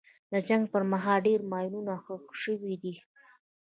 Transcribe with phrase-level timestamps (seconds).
[0.31, 2.95] د جنګ پر مهال ډېر ماینونه ښخ شوي دي.